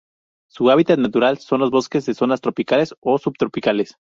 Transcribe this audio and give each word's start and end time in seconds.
Su 0.49 0.71
hábitat 0.71 0.97
natural 0.97 1.37
son: 1.37 1.59
los 1.59 1.69
bosques 1.69 2.07
de 2.07 2.15
zonas 2.15 2.41
tropicales 2.41 2.95
o 3.01 3.19
subtropicales. 3.19 3.97